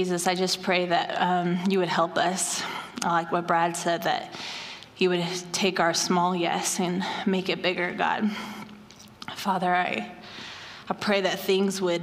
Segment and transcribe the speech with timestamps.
[0.00, 2.62] Jesus, I just pray that um, you would help us,
[3.04, 4.34] like what Brad said, that
[4.96, 5.22] you would
[5.52, 8.30] take our small yes and make it bigger, God.
[9.34, 10.10] Father, I,
[10.88, 12.02] I pray that things would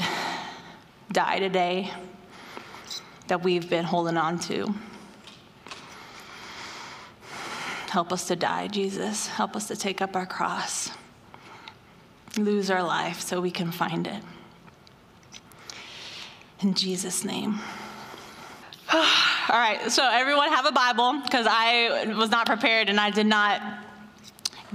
[1.11, 1.89] die today
[3.29, 4.75] that we've been holding on to.
[7.89, 9.25] Help us to die, Jesus.
[9.25, 10.91] Help us to take up our cross,
[12.37, 14.21] lose our life so we can find it.
[16.59, 17.59] In Jesus' name.
[18.93, 19.01] All
[19.49, 23.61] right, so everyone have a Bible because I was not prepared and I did not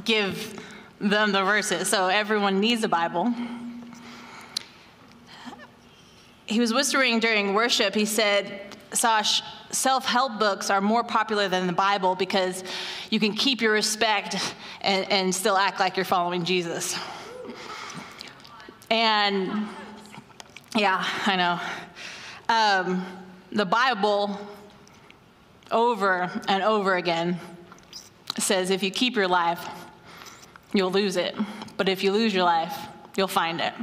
[0.04, 0.60] give
[1.00, 1.88] them the verses.
[1.88, 3.32] So everyone needs a Bible.
[6.44, 7.94] He was whispering during worship.
[7.94, 12.64] He said, Sash, self help books are more popular than the Bible because
[13.08, 14.36] you can keep your respect
[14.82, 16.98] and, and still act like you're following Jesus.
[18.90, 19.68] And
[20.76, 21.60] yeah, I know.
[22.50, 23.06] Um,
[23.52, 24.38] the Bible,
[25.70, 27.38] over and over again,
[28.38, 29.68] says if you keep your life,
[30.72, 31.36] you'll lose it.
[31.76, 32.74] But if you lose your life,
[33.16, 33.74] you'll find it.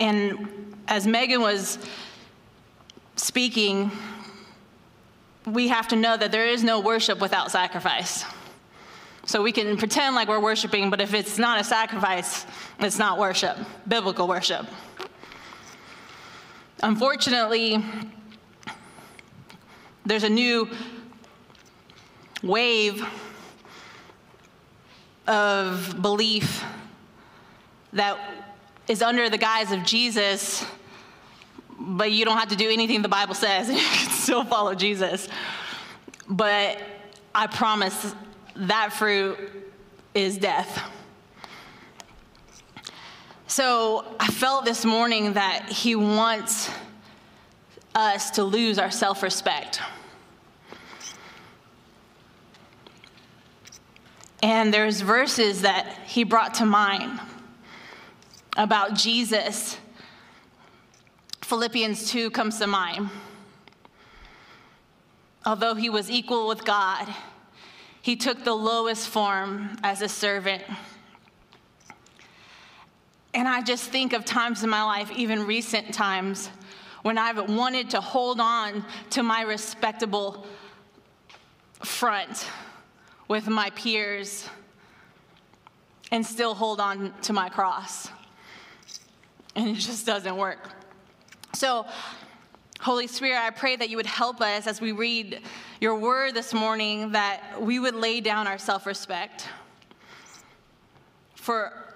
[0.00, 1.78] And as Megan was
[3.16, 3.90] speaking,
[5.46, 8.24] we have to know that there is no worship without sacrifice.
[9.26, 12.46] So we can pretend like we're worshiping, but if it's not a sacrifice,
[12.80, 14.66] it's not worship, biblical worship.
[16.82, 17.84] Unfortunately,
[20.06, 20.68] there's a new
[22.42, 23.04] wave
[25.26, 26.64] of belief
[27.92, 28.18] that
[28.88, 30.64] is under the guise of Jesus,
[31.78, 34.74] but you don't have to do anything the Bible says, and you can still follow
[34.74, 35.28] Jesus.
[36.28, 36.80] But
[37.34, 38.14] I promise
[38.56, 39.38] that fruit
[40.14, 40.82] is death.
[43.50, 46.70] So I felt this morning that he wants
[47.96, 49.80] us to lose our self respect.
[54.40, 57.18] And there's verses that he brought to mind
[58.56, 59.78] about Jesus.
[61.42, 63.10] Philippians 2 comes to mind.
[65.44, 67.12] Although he was equal with God,
[68.00, 70.62] he took the lowest form as a servant.
[73.32, 76.50] And I just think of times in my life, even recent times,
[77.02, 80.46] when I've wanted to hold on to my respectable
[81.84, 82.46] front
[83.28, 84.48] with my peers
[86.10, 88.08] and still hold on to my cross.
[89.54, 90.70] And it just doesn't work.
[91.54, 91.86] So,
[92.80, 95.42] Holy Spirit, I pray that you would help us as we read
[95.80, 99.46] your word this morning, that we would lay down our self respect
[101.34, 101.89] for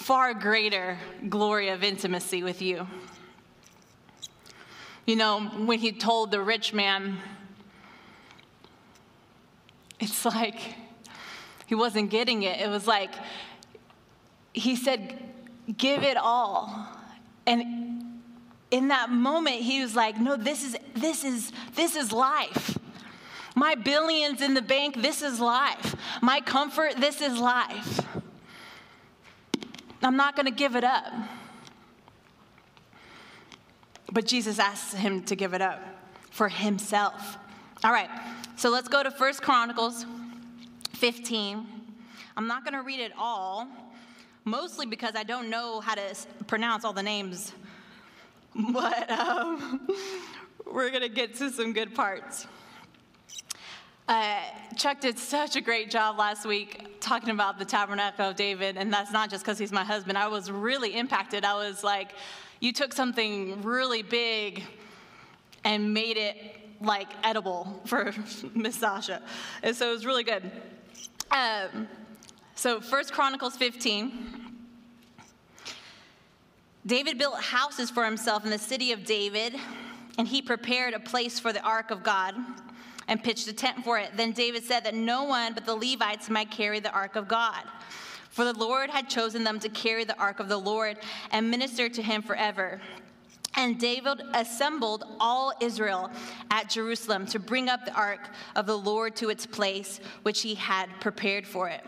[0.00, 2.88] far greater glory of intimacy with you.
[5.06, 7.18] You know, when he told the rich man,
[10.00, 10.74] it's like
[11.66, 12.60] he wasn't getting it.
[12.60, 13.10] It was like
[14.54, 15.22] he said,
[15.76, 16.88] Give it all.
[17.46, 18.22] And
[18.70, 22.78] in that moment, he was like, No, this is, this is, this is life.
[23.54, 25.94] My billions in the bank, this is life.
[26.22, 28.00] My comfort, this is life.
[30.02, 31.12] I'm not going to give it up.
[34.12, 35.80] But Jesus asks him to give it up
[36.30, 37.38] for himself.
[37.84, 38.10] All right,
[38.56, 40.04] so let's go to First Chronicles
[40.94, 41.66] 15.
[42.36, 43.68] I'm not going to read it all,
[44.44, 46.14] mostly because I don't know how to
[46.46, 47.52] pronounce all the names.
[48.72, 49.88] But um,
[50.66, 52.48] we're going to get to some good parts.
[54.10, 54.40] Uh,
[54.74, 58.92] Chuck did such a great job last week talking about the tabernacle of David, and
[58.92, 60.18] that's not just because he's my husband.
[60.18, 61.44] I was really impacted.
[61.44, 62.10] I was like,
[62.58, 64.64] you took something really big
[65.62, 68.12] and made it like edible for
[68.56, 69.22] Miss Sasha.
[69.62, 70.50] And so it was really good.
[71.30, 71.86] Um,
[72.56, 74.56] so First Chronicles 15.
[76.84, 79.54] David built houses for himself in the city of David,
[80.18, 82.34] and he prepared a place for the ark of God
[83.10, 84.12] and pitched a tent for it.
[84.16, 87.64] Then David said that no one but the Levites might carry the ark of God.
[88.30, 90.96] For the Lord had chosen them to carry the ark of the Lord
[91.32, 92.80] and minister to him forever.
[93.56, 96.08] And David assembled all Israel
[96.52, 100.54] at Jerusalem to bring up the ark of the Lord to its place, which he
[100.54, 101.84] had prepared for it.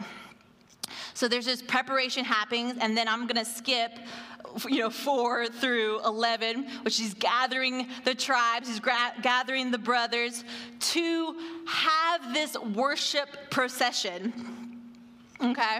[1.14, 3.92] So there's this preparation happening, and then I'm going to skip
[4.68, 10.44] you know, 4 through 11, which he's gathering the tribes, he's gra- gathering the brothers
[10.80, 14.32] to have this worship procession.
[15.40, 15.78] Okay?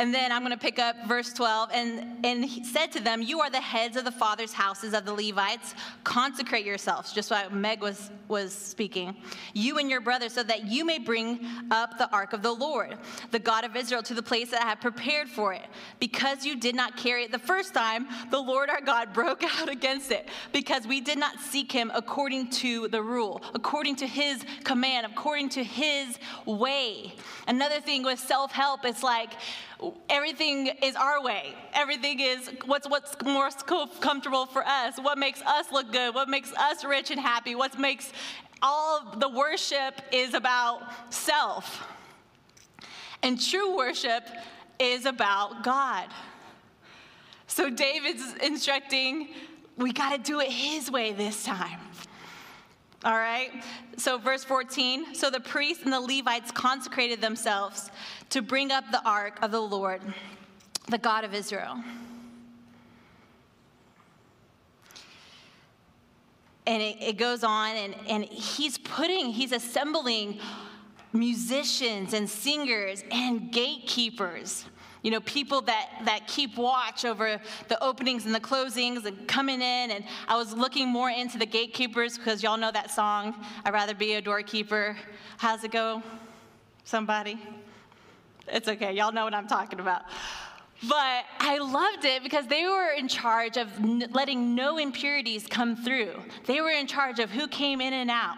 [0.00, 1.72] And then I'm going to pick up verse 12.
[1.74, 5.04] And, and he said to them, You are the heads of the fathers' houses of
[5.04, 5.74] the Levites.
[6.04, 9.14] Consecrate yourselves, just what Meg was, was speaking.
[9.52, 12.96] You and your brothers, so that you may bring up the ark of the Lord,
[13.30, 15.66] the God of Israel, to the place that I have prepared for it.
[15.98, 19.68] Because you did not carry it the first time, the Lord our God broke out
[19.68, 24.46] against it, because we did not seek him according to the rule, according to his
[24.64, 27.12] command, according to his way.
[27.46, 29.32] Another thing with self help, it's like,
[30.08, 31.54] everything is our way.
[31.72, 33.50] Everything is what's what's more
[34.00, 34.98] comfortable for us.
[34.98, 36.14] What makes us look good?
[36.14, 37.54] What makes us rich and happy?
[37.54, 38.12] What makes
[38.62, 40.82] all the worship is about
[41.12, 41.86] self.
[43.22, 44.24] And true worship
[44.78, 46.08] is about God.
[47.46, 49.28] So David's instructing,
[49.76, 51.80] we got to do it his way this time.
[53.04, 53.50] All right?
[53.96, 57.90] So, verse 14 so the priests and the Levites consecrated themselves
[58.30, 60.02] to bring up the ark of the Lord,
[60.88, 61.82] the God of Israel.
[66.66, 70.38] And it, it goes on, and, and he's putting, he's assembling
[71.12, 74.66] musicians and singers and gatekeepers
[75.02, 79.60] you know, people that, that keep watch over the openings and the closings and coming
[79.62, 79.90] in.
[79.90, 83.94] And I was looking more into the gatekeepers because y'all know that song, I'd rather
[83.94, 84.96] be a doorkeeper.
[85.38, 86.02] How's it go?
[86.84, 87.38] Somebody?
[88.48, 90.02] It's okay, y'all know what I'm talking about.
[90.88, 93.68] But I loved it because they were in charge of
[94.14, 96.14] letting no impurities come through.
[96.46, 98.36] They were in charge of who came in and out.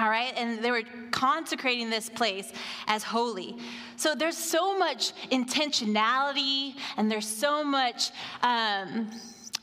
[0.00, 2.50] All right, and they were consecrating this place
[2.86, 3.58] as holy.
[3.96, 8.10] So there's so much intentionality, and there's so much.
[8.42, 9.10] Um,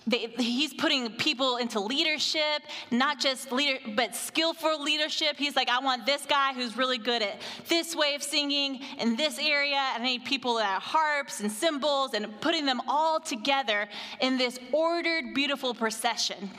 [0.05, 2.61] they, he's putting people into leadership,
[2.91, 5.37] not just leader, but skillful leadership.
[5.37, 9.15] He's like, I want this guy who's really good at this way of singing in
[9.15, 9.81] this area.
[9.95, 13.89] And I need people that are harps and cymbals, and putting them all together
[14.21, 16.51] in this ordered, beautiful procession.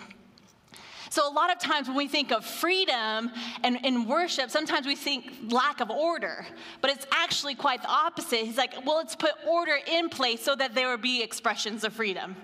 [1.11, 3.31] So, a lot of times when we think of freedom
[3.63, 6.47] and, and worship, sometimes we think lack of order,
[6.81, 8.41] but it's actually quite the opposite.
[8.41, 11.93] He's like, well, let's put order in place so that there will be expressions of
[11.93, 12.37] freedom.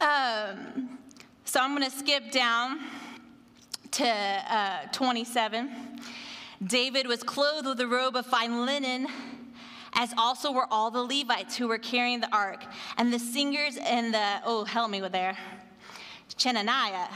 [0.00, 0.98] Um,
[1.44, 2.80] so, I'm going to skip down
[3.92, 6.00] to uh, 27.
[6.66, 9.08] David was clothed with a robe of fine linen
[9.94, 12.64] as also were all the Levites who were carrying the ark,
[12.98, 15.36] and the singers and the, oh, help me with there,
[16.36, 17.08] Chenaniah,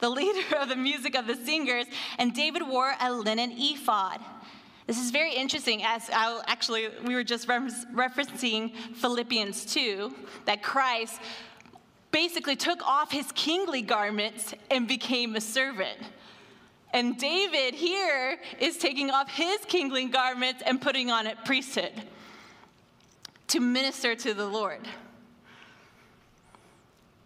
[0.00, 1.86] the leader of the music of the singers,
[2.18, 4.20] and David wore a linen ephod.
[4.86, 10.14] This is very interesting, as I'll, actually, we were just referencing Philippians 2,
[10.46, 11.20] that Christ
[12.10, 15.98] basically took off his kingly garments and became a servant.
[16.94, 21.92] And David here is taking off his kingly garments and putting on a priesthood
[23.48, 24.86] to minister to the Lord.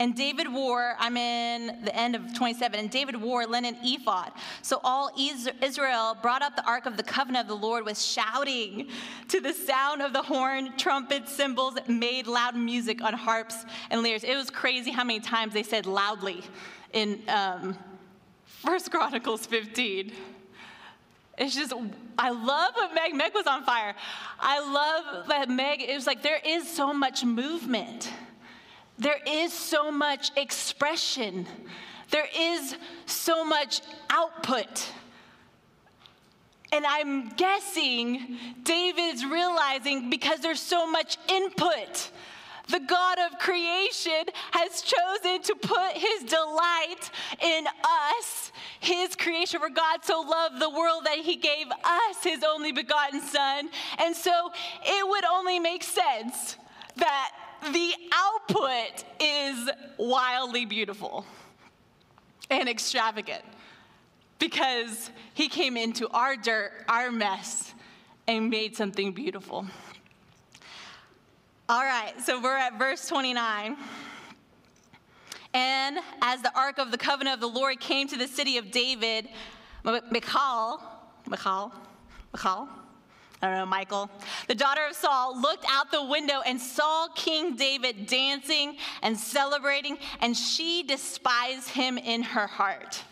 [0.02, 4.32] And David wore, I'm in the end of 27, and David wore linen ephod.
[4.60, 8.88] So all Israel brought up the ark of the covenant of the Lord with shouting
[9.28, 14.24] to the sound of the horn, trumpet, cymbals, made loud music on harps and lyres.
[14.24, 16.42] It was crazy how many times they said loudly
[16.92, 17.78] in um,
[18.62, 20.12] 1 Chronicles 15.
[21.38, 21.72] It's just,
[22.18, 23.94] I love Meg, Meg was on fire.
[24.38, 28.10] I love that Meg, it was like there is so much movement.
[28.98, 31.46] There is so much expression.
[32.10, 34.92] There is so much output.
[36.70, 42.10] And I'm guessing David's realizing because there's so much input
[42.68, 47.66] the God of creation has chosen to put his delight in
[48.18, 49.60] us, his creation.
[49.60, 53.68] For God so loved the world that he gave us his only begotten Son.
[53.98, 54.50] And so
[54.84, 56.56] it would only make sense
[56.96, 57.30] that
[57.72, 61.24] the output is wildly beautiful
[62.50, 63.44] and extravagant
[64.38, 67.72] because he came into our dirt, our mess,
[68.26, 69.66] and made something beautiful.
[71.68, 73.76] All right, so we're at verse 29.
[75.54, 78.72] And as the ark of the covenant of the Lord came to the city of
[78.72, 79.28] David,
[79.84, 80.82] Michal,
[81.28, 81.72] Michal,
[82.32, 82.68] Michal,
[83.40, 84.10] I don't know, Michael,
[84.48, 89.98] the daughter of Saul, looked out the window and saw King David dancing and celebrating,
[90.20, 93.04] and she despised him in her heart.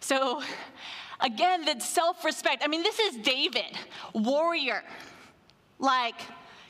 [0.00, 0.42] So,
[1.20, 2.62] again, the self respect.
[2.62, 3.78] I mean, this is David,
[4.12, 4.82] warrior.
[5.78, 6.20] Like,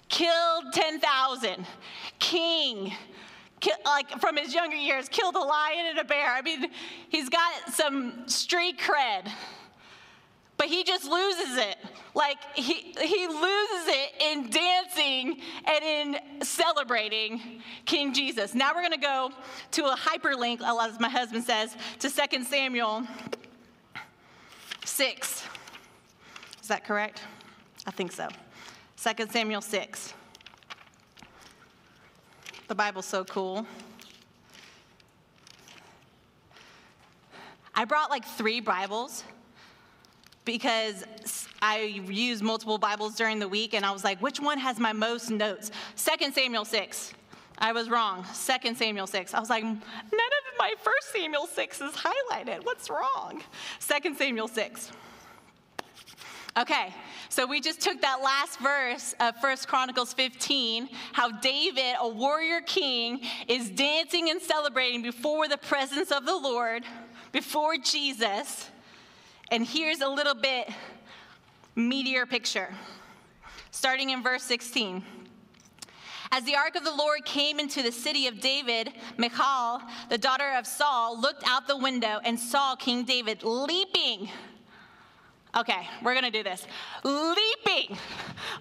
[0.08, 1.66] killed 10,000,
[2.18, 2.92] king,
[3.84, 6.30] like from his younger years, killed a lion and a bear.
[6.30, 6.70] I mean,
[7.08, 9.30] he's got some street cred.
[10.56, 11.76] but he just loses it.
[12.14, 18.54] Like he, he loses it in dancing and in celebrating King Jesus.
[18.54, 19.30] Now we're going to go
[19.72, 23.06] to a hyperlink, as my husband says, to 2 Samuel
[24.84, 25.44] 6.
[26.62, 27.22] Is that correct?
[27.86, 28.28] I think so.
[29.02, 30.14] 2 Samuel 6.
[32.68, 33.66] The Bible's so cool.
[37.74, 39.22] I brought like three Bibles
[40.44, 41.04] because
[41.60, 44.92] I use multiple Bibles during the week, and I was like, which one has my
[44.92, 45.70] most notes?
[45.96, 47.12] 2 Samuel 6.
[47.58, 48.24] I was wrong.
[48.24, 49.34] 2 Samuel 6.
[49.34, 52.64] I was like, none of my first Samuel 6 is highlighted.
[52.64, 53.42] What's wrong?
[53.80, 54.90] 2 Samuel 6.
[56.58, 56.94] Okay,
[57.28, 62.62] so we just took that last verse of 1 Chronicles 15, how David, a warrior
[62.62, 66.82] king, is dancing and celebrating before the presence of the Lord,
[67.30, 68.70] before Jesus.
[69.50, 70.70] And here's a little bit
[71.74, 72.74] meteor picture,
[73.70, 75.04] starting in verse 16.
[76.32, 80.54] As the ark of the Lord came into the city of David, Michal, the daughter
[80.56, 84.30] of Saul, looked out the window and saw King David leaping.
[85.56, 86.66] Okay, we're gonna do this.
[87.02, 87.96] Leaping.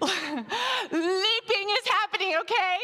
[0.00, 2.76] Leaping is happening, okay?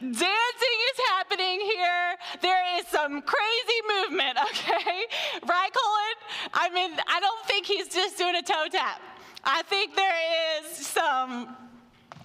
[0.00, 2.16] Dancing is happening here.
[2.42, 5.06] There is some crazy movement, okay?
[5.46, 6.50] Right, Colin?
[6.52, 9.00] I mean, I don't think he's just doing a toe tap.
[9.44, 10.16] I think there
[10.58, 11.56] is some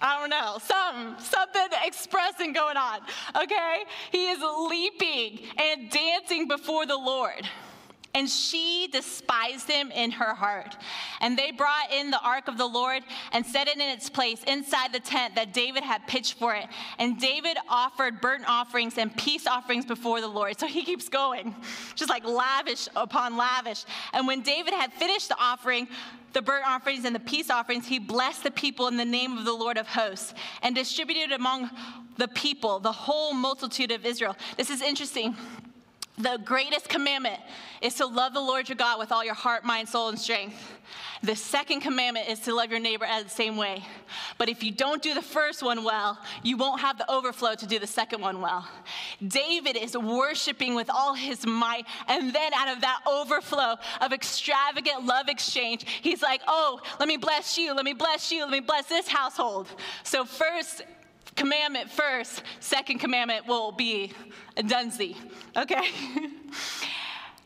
[0.02, 3.00] I don't know, some something expressing going on.
[3.36, 3.84] Okay?
[4.12, 7.48] He is leaping and dancing before the Lord.
[8.16, 10.78] And she despised him in her heart.
[11.20, 13.04] And they brought in the ark of the Lord
[13.34, 16.66] and set it in its place inside the tent that David had pitched for it.
[16.98, 20.58] And David offered burnt offerings and peace offerings before the Lord.
[20.58, 21.54] So he keeps going,
[21.96, 23.84] just like lavish upon lavish.
[24.14, 25.90] And when David had finished the offering,
[26.32, 29.44] the burnt offerings and the peace offerings, he blessed the people in the name of
[29.44, 31.70] the Lord of hosts and distributed among
[32.18, 34.38] the people, the whole multitude of Israel.
[34.56, 35.36] This is interesting
[36.18, 37.40] the greatest commandment
[37.82, 40.56] is to love the Lord your God with all your heart, mind, soul, and strength.
[41.24, 43.84] The second commandment is to love your neighbor as the same way.
[44.38, 47.68] But if you don't do the first one well, you won't have the overflow to
[47.68, 48.68] do the second one well.
[49.26, 55.06] David is worshiping with all his might, and then out of that overflow of extravagant
[55.06, 58.60] love exchange, he's like, Oh, let me bless you, let me bless you, let me
[58.60, 59.68] bless this household.
[60.04, 60.84] So, first,
[61.36, 64.12] commandment first, second commandment will be
[64.58, 65.16] a dunzy,
[65.56, 65.88] okay?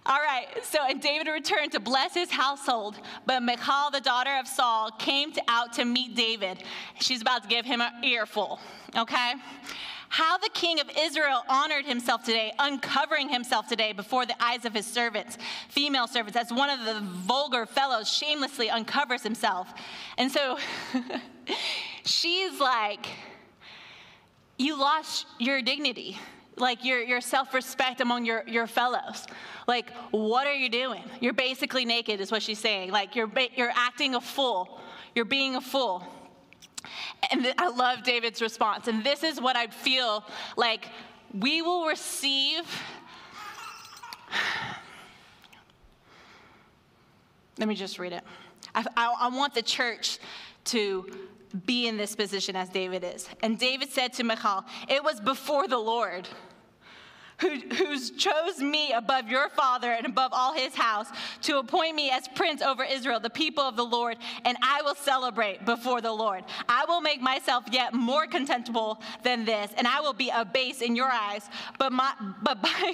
[0.05, 4.47] All right, so and David returned to bless his household, but Michal, the daughter of
[4.47, 6.63] Saul, came to, out to meet David.
[6.99, 8.59] She's about to give him an earful,
[8.97, 9.33] okay?
[10.09, 14.73] How the king of Israel honored himself today, uncovering himself today before the eyes of
[14.73, 15.37] his servants,
[15.69, 19.71] female servants, as one of the vulgar fellows shamelessly uncovers himself.
[20.17, 20.57] And so
[22.03, 23.05] she's like,
[24.59, 26.19] you lost your dignity,
[26.57, 29.25] like your, your self respect among your, your fellows.
[29.67, 31.01] Like, what are you doing?
[31.21, 32.91] You're basically naked, is what she's saying.
[32.91, 34.81] Like, you're, you're acting a fool,
[35.15, 36.05] you're being a fool.
[37.31, 38.87] And I love David's response.
[38.87, 40.23] And this is what I feel
[40.55, 40.89] like
[41.37, 42.63] we will receive.
[47.57, 48.23] Let me just read it.
[48.73, 50.19] I, I, I want the church
[50.65, 51.05] to
[51.65, 53.27] be in this position as David is.
[53.41, 56.27] And David said to Michal, It was before the Lord.
[57.39, 61.07] Who, who's chose me above your father and above all his house
[61.43, 64.95] to appoint me as prince over Israel, the people of the Lord, and I will
[64.95, 66.43] celebrate before the Lord.
[66.67, 70.81] I will make myself yet more contemptible than this, and I will be a base
[70.81, 71.47] in your eyes.
[71.77, 72.11] But, my,
[72.43, 72.93] but by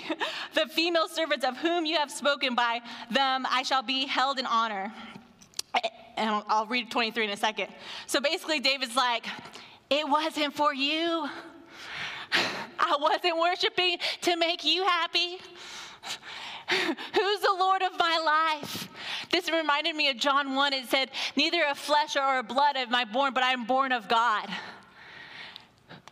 [0.54, 4.46] the female servants of whom you have spoken, by them I shall be held in
[4.46, 4.94] honor
[6.18, 7.68] and I'll read 23 in a second.
[8.08, 9.26] So basically, David's like,
[9.90, 11.30] It wasn't for you.
[12.80, 15.38] I wasn't worshiping to make you happy.
[16.70, 18.90] Who's the Lord of my life?
[19.32, 20.74] This reminded me of John 1.
[20.74, 23.92] It said, Neither of flesh or of blood am I born, but I am born
[23.92, 24.50] of God.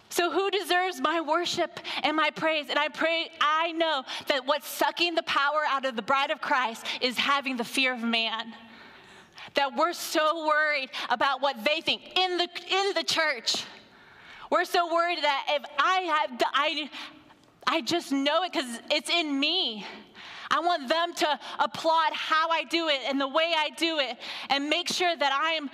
[0.10, 2.68] So, who deserves my worship and my praise?
[2.70, 6.40] And I pray, I know that what's sucking the power out of the bride of
[6.40, 8.54] Christ is having the fear of man
[9.56, 13.66] that we're so worried about what they think in the, in the church.
[14.50, 16.90] We're so worried that if I have, I,
[17.66, 19.86] I just know it because it's in me.
[20.52, 24.18] I want them to applaud how I do it and the way I do it
[24.50, 25.70] and make sure that I am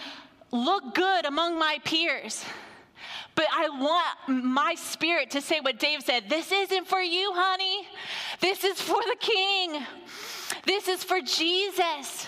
[0.52, 2.46] look good among my peers.
[3.36, 7.88] But I want my spirit to say what Dave said this isn't for you, honey.
[8.40, 9.82] This is for the king.
[10.66, 12.28] This is for Jesus.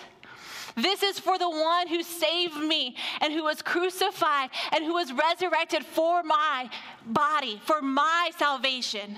[0.75, 5.11] This is for the one who saved me and who was crucified and who was
[5.11, 6.69] resurrected for my
[7.05, 9.17] body, for my salvation.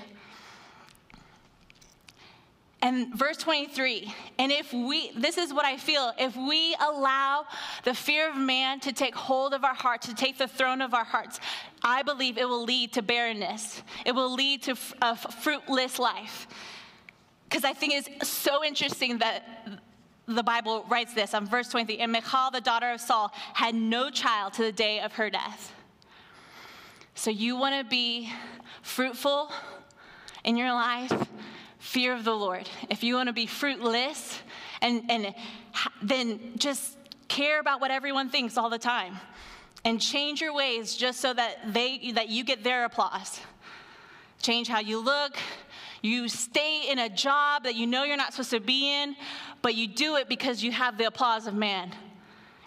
[2.84, 7.46] And verse 23, and if we, this is what I feel, if we allow
[7.82, 10.92] the fear of man to take hold of our hearts, to take the throne of
[10.92, 11.40] our hearts,
[11.82, 13.82] I believe it will lead to barrenness.
[14.04, 16.46] It will lead to a fruitless life.
[17.48, 19.46] Because I think it's so interesting that
[20.26, 24.10] the Bible writes this on verse 23 and Michal, the daughter of Saul, had no
[24.10, 25.72] child to the day of her death.
[27.14, 28.32] So you want to be
[28.82, 29.52] fruitful
[30.44, 31.12] in your life?
[31.84, 32.66] fear of the Lord.
[32.88, 34.40] If you want to be fruitless,
[34.80, 35.34] and, and
[36.02, 36.96] then just
[37.28, 39.16] care about what everyone thinks all the time
[39.84, 43.40] and change your ways just so that they that you get their applause
[44.40, 45.36] change how you look
[46.02, 49.16] you stay in a job that you know you're not supposed to be in
[49.64, 51.90] but you do it because you have the applause of man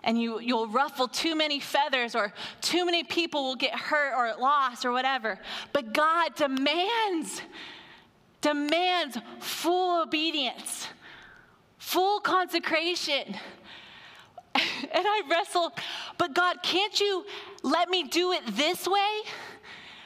[0.04, 4.42] and you, you'll ruffle too many feathers or too many people will get hurt or
[4.42, 5.39] lost or whatever
[5.72, 7.42] but god demands
[8.42, 10.88] demands full obedience,
[11.77, 13.36] full consecration.
[14.92, 15.72] And I wrestle,
[16.18, 17.25] but God, can't you
[17.62, 19.22] let me do it this way?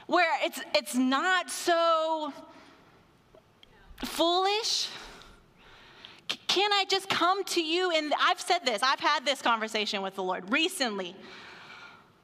[0.07, 2.33] Where it's, it's not so
[4.03, 4.89] foolish?
[6.51, 7.91] Can I just come to you?
[7.91, 11.15] And I've said this, I've had this conversation with the Lord recently.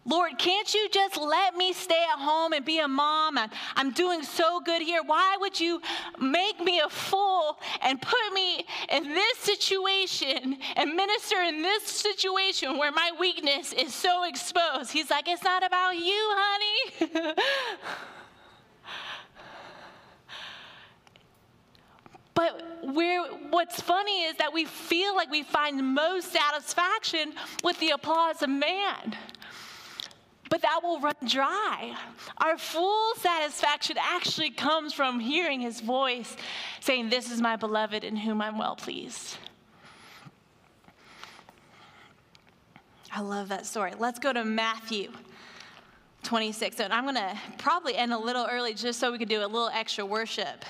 [0.04, 3.38] Lord, can't you just let me stay at home and be a mom?
[3.38, 5.02] And I'm doing so good here.
[5.02, 5.82] Why would you
[6.20, 12.78] make me a fool and put me in this situation and minister in this situation
[12.78, 14.92] where my weakness is so exposed?
[14.92, 17.34] He's like, It's not about you, honey.
[22.38, 22.77] But
[23.50, 27.34] what's funny is that we feel like we find most satisfaction
[27.64, 29.16] with the applause of man
[30.50, 31.96] but that will run dry.
[32.38, 36.36] Our full satisfaction actually comes from hearing his voice
[36.80, 39.38] saying, This is my beloved in whom I'm well pleased.
[43.12, 43.94] I love that story.
[43.98, 45.12] Let's go to Matthew
[46.24, 46.80] 26.
[46.80, 49.48] And I'm going to probably end a little early just so we can do a
[49.48, 50.66] little extra worship.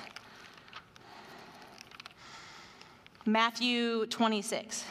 [3.28, 4.86] Matthew 26.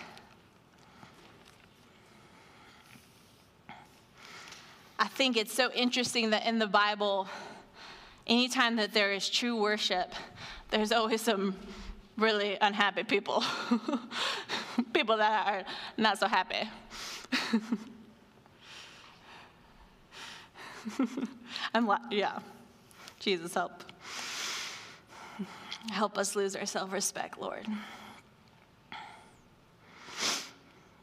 [4.98, 7.28] I think it's so interesting that in the Bible,
[8.26, 10.12] anytime that there is true worship,
[10.68, 11.56] there's always some
[12.18, 13.42] really unhappy people,
[14.92, 15.64] people that are
[15.96, 16.68] not so happy.
[21.72, 22.40] I'm like, yeah,
[23.18, 23.82] Jesus, help.
[25.90, 27.66] Help us lose our self respect, Lord.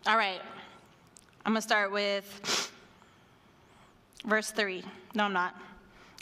[0.05, 0.41] All right,
[1.45, 2.71] I'm gonna start with
[4.25, 4.83] Verse 3.
[5.15, 5.55] No, I'm not.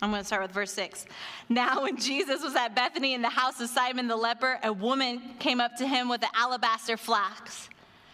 [0.02, 1.06] I'm going to start with verse 6.
[1.48, 5.22] Now, when Jesus was at Bethany in the house of Simon the leper, a woman
[5.38, 7.72] came up to him with an alabaster flask,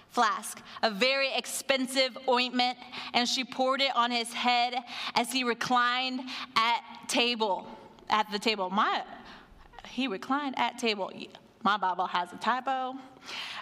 [0.09, 2.77] flask, a very expensive ointment,
[3.13, 4.75] and she poured it on his head
[5.15, 6.21] as he reclined
[6.57, 7.65] at table.
[8.09, 8.69] At the table.
[8.69, 9.03] My,
[9.87, 11.11] he reclined at table.
[11.67, 12.95] My Bible has a typo.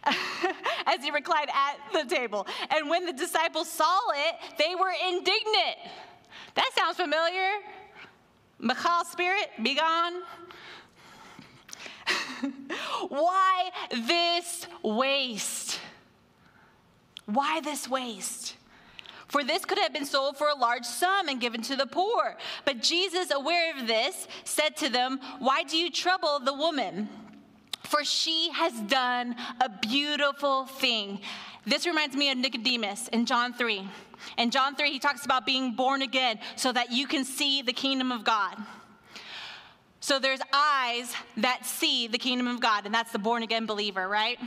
[0.85, 2.45] as he reclined at the table.
[2.69, 5.77] And when the disciples saw it, they were indignant.
[6.53, 7.49] That sounds familiar.
[8.59, 10.21] Michal spirit, be gone.
[13.09, 15.79] Why this waste?
[17.25, 18.55] Why this waste?
[19.29, 22.37] For this could have been sold for a large sum and given to the poor.
[22.65, 27.09] But Jesus, aware of this, said to them, Why do you trouble the woman?
[27.85, 31.21] For she has done a beautiful thing.
[31.65, 33.87] This reminds me of Nicodemus in John 3.
[34.37, 37.73] In John 3, he talks about being born again so that you can see the
[37.73, 38.55] kingdom of God.
[39.99, 44.07] So there's eyes that see the kingdom of God, and that's the born again believer,
[44.07, 44.37] right?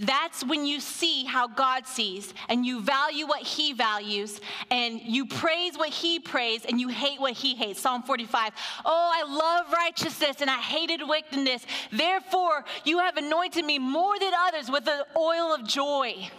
[0.00, 5.26] That's when you see how God sees and you value what He values and you
[5.26, 7.80] praise what He prays and you hate what He hates.
[7.80, 8.52] Psalm 45.
[8.84, 11.66] Oh, I love righteousness and I hated wickedness.
[11.92, 16.30] Therefore, you have anointed me more than others with the oil of joy.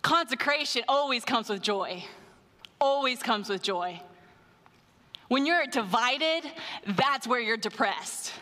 [0.00, 2.04] Consecration always comes with joy.
[2.80, 4.00] Always comes with joy.
[5.26, 6.50] When you're divided,
[6.86, 8.32] that's where you're depressed.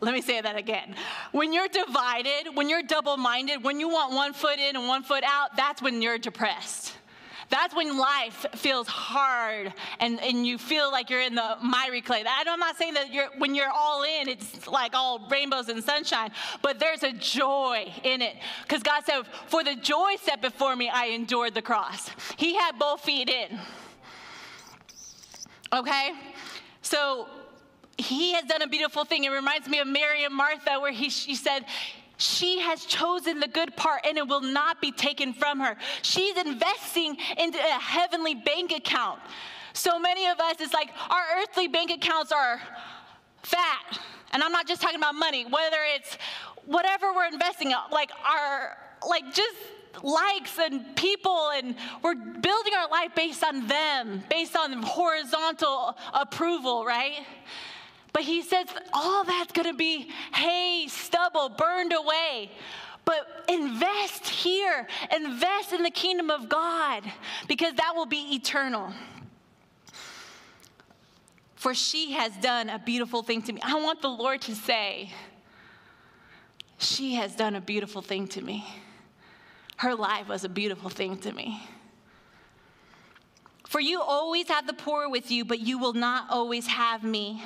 [0.00, 0.94] Let me say that again.
[1.32, 5.02] When you're divided, when you're double minded, when you want one foot in and one
[5.02, 6.96] foot out, that's when you're depressed.
[7.50, 12.24] That's when life feels hard and, and you feel like you're in the miry clay.
[12.24, 16.30] I'm not saying that you're, when you're all in, it's like all rainbows and sunshine,
[16.62, 18.36] but there's a joy in it.
[18.62, 22.08] Because God said, For the joy set before me, I endured the cross.
[22.36, 23.58] He had both feet in.
[25.72, 26.12] Okay?
[26.82, 27.26] So
[28.00, 29.24] he has done a beautiful thing.
[29.24, 31.64] It reminds me of Mary and Martha, where he, she said,
[32.16, 35.76] she has chosen the good part and it will not be taken from her.
[36.02, 39.20] She's investing into a heavenly bank account.
[39.72, 42.60] So many of us, it's like our earthly bank accounts are
[43.42, 43.98] fat.
[44.32, 46.18] And I'm not just talking about money, whether it's
[46.66, 48.76] whatever we're investing in, like our,
[49.08, 49.56] like just
[50.02, 56.84] likes and people, and we're building our life based on them, based on horizontal approval,
[56.84, 57.26] right?
[58.12, 62.50] But he says all that's gonna be hay, stubble, burned away.
[63.04, 67.02] But invest here, invest in the kingdom of God,
[67.48, 68.92] because that will be eternal.
[71.56, 73.60] For she has done a beautiful thing to me.
[73.62, 75.12] I want the Lord to say,
[76.78, 78.64] She has done a beautiful thing to me.
[79.76, 81.60] Her life was a beautiful thing to me.
[83.70, 87.40] For you always have the poor with you, but you will not always have me.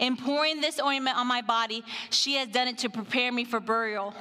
[0.00, 3.60] In pouring this ointment on my body, she has done it to prepare me for
[3.60, 4.12] burial.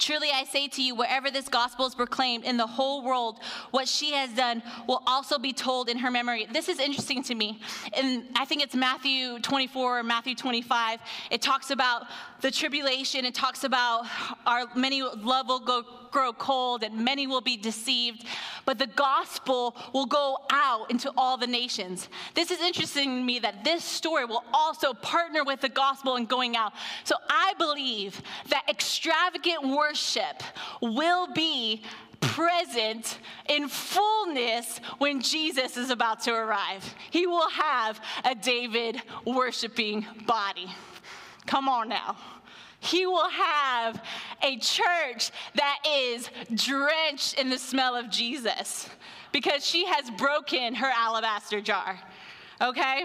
[0.00, 3.38] Truly, I say to you, wherever this gospel is proclaimed in the whole world,
[3.70, 6.48] what she has done will also be told in her memory.
[6.52, 7.60] This is interesting to me.
[7.96, 10.98] And I think it's Matthew 24 or Matthew 25.
[11.30, 12.06] It talks about
[12.40, 14.06] the tribulation, it talks about
[14.46, 18.24] our many love will go, grow cold and many will be deceived,
[18.64, 22.08] but the gospel will go out into all the nations.
[22.34, 26.26] This is interesting to me that this story will also partner with the gospel in
[26.26, 26.72] going out.
[27.04, 28.20] So I believe
[28.50, 30.42] that extravagant worship
[30.80, 31.82] will be
[32.20, 36.94] present in fullness when Jesus is about to arrive.
[37.10, 40.68] He will have a David worshiping body.
[41.46, 42.16] Come on now.
[42.82, 44.02] He will have
[44.42, 48.90] a church that is drenched in the smell of Jesus
[49.30, 51.96] because she has broken her alabaster jar.
[52.60, 53.02] Okay?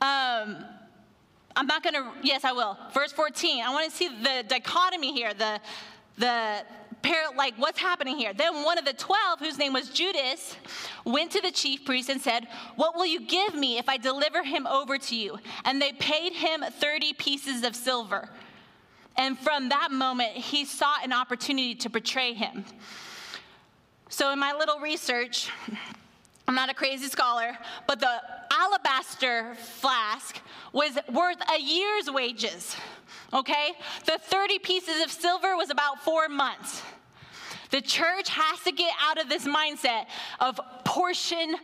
[0.00, 0.64] Um,
[1.56, 2.78] I'm not going to, yes, I will.
[2.94, 5.60] Verse 14, I want to see the dichotomy here, the,
[6.18, 6.64] the
[7.40, 8.34] like what's happening here.
[8.34, 10.56] Then one of the 12, whose name was Judas,
[11.04, 14.42] went to the chief priest and said, What will you give me if I deliver
[14.42, 15.38] him over to you?
[15.64, 18.28] And they paid him 30 pieces of silver.
[19.16, 22.64] And from that moment, he sought an opportunity to betray him.
[24.08, 25.50] So, in my little research,
[26.46, 30.40] I'm not a crazy scholar, but the alabaster flask
[30.72, 32.76] was worth a year's wages.
[33.32, 33.72] Okay?
[34.06, 36.82] The 30 pieces of silver was about four months.
[37.70, 40.06] The church has to get out of this mindset
[40.40, 41.56] of portion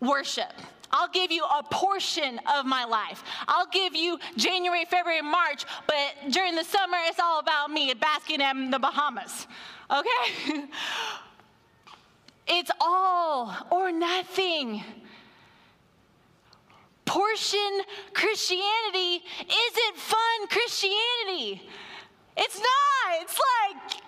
[0.00, 0.52] worship.
[0.90, 3.22] I'll give you a portion of my life.
[3.48, 8.40] I'll give you January, February, March, but during the summer, it's all about me basking
[8.40, 9.46] in the Bahamas.
[9.90, 10.64] Okay?
[12.48, 14.84] It's all or nothing.
[17.06, 17.80] Portion
[18.12, 21.62] Christianity isn't fun Christianity.
[22.36, 23.22] It's not.
[23.22, 24.00] It's like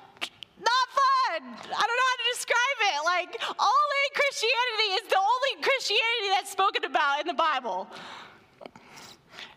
[0.60, 1.42] not fun.
[1.64, 2.98] I don't know how to describe it.
[3.04, 7.88] Like, all in Christianity is the only Christianity that's spoken about in the Bible.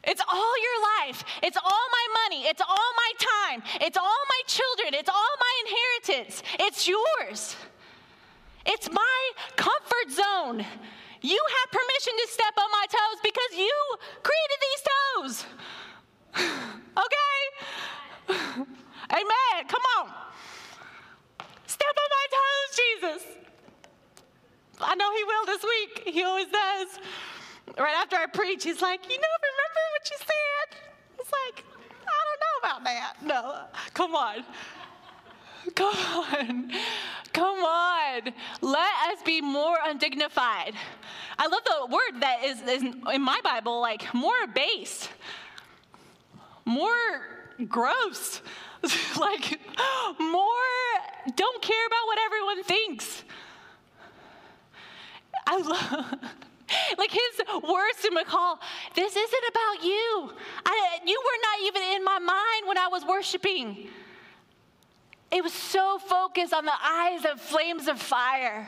[0.03, 1.23] It's all your life.
[1.43, 2.45] It's all my money.
[2.47, 3.63] It's all my time.
[3.81, 4.93] It's all my children.
[4.93, 6.43] It's all my inheritance.
[6.59, 7.55] It's yours.
[8.65, 10.65] It's my comfort zone.
[11.21, 13.73] You have permission to step on my toes because you
[14.23, 15.45] created these toes.
[17.05, 17.41] okay?
[19.11, 19.67] Amen.
[19.67, 20.09] Come on.
[21.67, 23.41] Step on my toes, Jesus.
[24.81, 26.13] I know he will this week.
[26.13, 26.99] He always does.
[27.77, 30.79] Right after I preach, he's like, You know, remember what you said?
[31.19, 31.63] It's like,
[32.01, 33.13] I don't know about that.
[33.23, 34.43] No, come on.
[35.75, 36.71] Come on.
[37.33, 38.21] Come on.
[38.61, 40.73] Let us be more undignified.
[41.37, 45.07] I love the word that is, is in my Bible, like more base,
[46.65, 46.89] more
[47.67, 48.41] gross,
[49.19, 49.59] like
[50.19, 50.47] more
[51.35, 53.23] don't care about what everyone thinks.
[55.47, 56.19] I love.
[56.97, 58.57] Like his words to Michal,
[58.95, 60.31] this isn't about you.
[60.65, 63.89] I, you were not even in my mind when I was worshiping.
[65.31, 68.67] It was so focused on the eyes of flames of fire.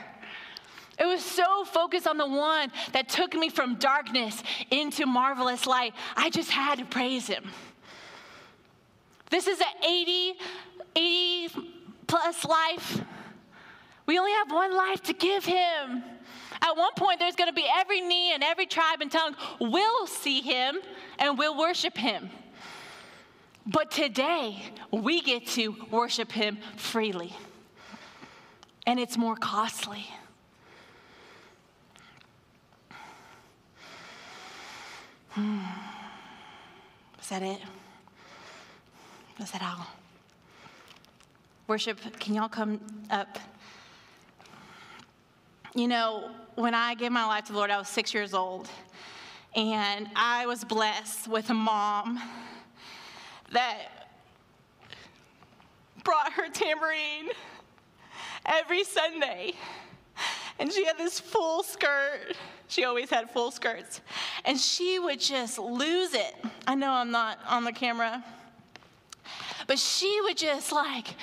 [0.98, 5.92] It was so focused on the one that took me from darkness into marvelous light.
[6.16, 7.44] I just had to praise him.
[9.30, 10.34] This is an 80,
[10.94, 11.48] 80
[12.06, 13.00] plus life.
[14.06, 16.04] We only have one life to give him.
[16.62, 20.06] At one point, there's going to be every knee and every tribe and tongue will
[20.06, 20.76] see him
[21.18, 22.30] and will worship him.
[23.66, 27.34] But today, we get to worship him freely.
[28.86, 30.06] And it's more costly.
[35.30, 35.60] Hmm.
[37.20, 37.60] Is that it?
[39.40, 39.86] Is that all?
[41.66, 42.78] Worship, can y'all come
[43.10, 43.38] up?
[45.74, 48.68] You know, when I gave my life to the Lord, I was six years old.
[49.56, 52.20] And I was blessed with a mom
[53.54, 54.08] that
[56.04, 57.30] brought her tambourine
[58.46, 59.54] every Sunday.
[60.58, 62.36] And she had this full skirt.
[62.68, 64.00] She always had full skirts.
[64.44, 66.34] And she would just lose it.
[66.66, 68.24] I know I'm not on the camera,
[69.66, 71.14] but she would just like,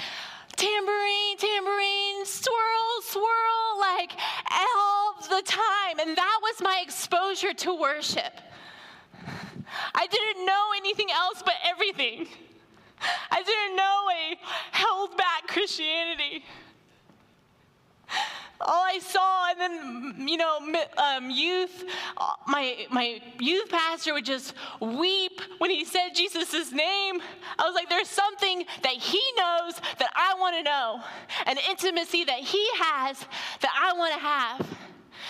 [0.57, 4.11] tambourine, tambourine, swirl, swirl, like
[4.51, 5.99] all the time.
[5.99, 8.41] And that was my exposure to worship.
[9.95, 12.27] I didn't know anything else but everything.
[13.31, 14.37] I didn't know a
[14.71, 16.43] held back Christianity
[18.65, 20.59] all I saw, and then you know,
[20.97, 21.83] um, youth.
[22.17, 27.21] Uh, my my youth pastor would just weep when he said Jesus' name.
[27.59, 31.01] I was like, there's something that he knows that I want to know,
[31.45, 33.19] an intimacy that he has
[33.61, 34.77] that I want to have.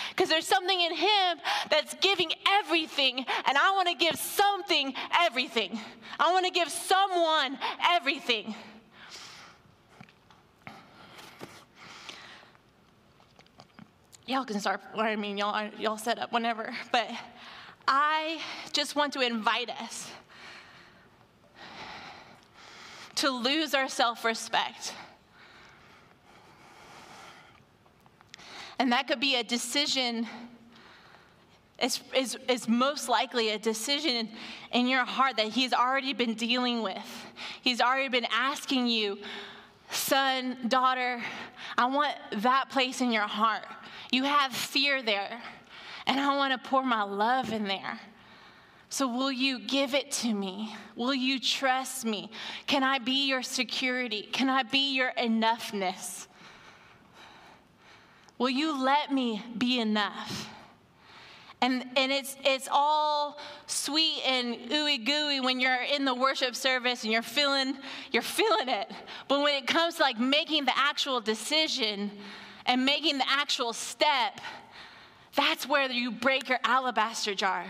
[0.10, 1.38] Because there's something in him
[1.70, 5.80] that's giving everything, and I want to give something everything.
[6.20, 7.58] I want to give someone
[7.90, 8.56] everything.
[14.32, 17.10] Y'all can start, I mean, y'all, y'all set up whenever, but
[17.86, 18.40] I
[18.72, 20.10] just want to invite us
[23.16, 24.94] to lose our self respect.
[28.80, 30.26] And that could be a decision,
[31.80, 34.30] is, is, is most likely a decision
[34.72, 36.98] in your heart that He's already been dealing with.
[37.62, 39.20] He's already been asking you,
[39.92, 41.22] son, daughter,
[41.78, 43.66] I want that place in your heart.
[44.12, 45.42] You have fear there,
[46.06, 48.00] and I want to pour my love in there.
[48.90, 50.76] So, will you give it to me?
[50.98, 52.30] Will you trust me?
[52.68, 54.24] Can I be your security?
[54.34, 56.28] Can I be your enoughness?
[58.38, 60.50] Will you let me be enough?
[61.62, 67.04] And, and it's, it's all sweet and ooey gooey when you're in the worship service
[67.04, 67.78] and you're feeling,
[68.12, 68.92] you're feeling it.
[69.28, 72.10] But when it comes to like making the actual decision,
[72.66, 74.40] and making the actual step,
[75.36, 77.66] that's where you break your alabaster jar.